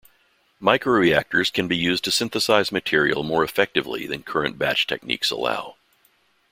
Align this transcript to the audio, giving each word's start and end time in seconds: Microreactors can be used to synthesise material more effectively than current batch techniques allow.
Microreactors 0.59 1.53
can 1.53 1.67
be 1.67 1.77
used 1.77 2.03
to 2.05 2.09
synthesise 2.09 2.71
material 2.71 3.21
more 3.21 3.43
effectively 3.43 4.07
than 4.07 4.23
current 4.23 4.57
batch 4.57 4.87
techniques 4.87 5.29
allow. 5.29 5.75